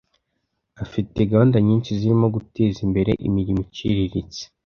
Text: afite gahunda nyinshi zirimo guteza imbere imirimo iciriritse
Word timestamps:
afite 0.83 1.17
gahunda 1.31 1.57
nyinshi 1.67 1.89
zirimo 1.99 2.27
guteza 2.35 2.79
imbere 2.87 3.11
imirimo 3.27 3.59
iciriritse 3.67 4.41